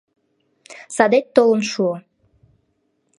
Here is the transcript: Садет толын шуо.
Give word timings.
Садет 0.95 1.25
толын 1.35 1.61
шуо. 1.71 1.91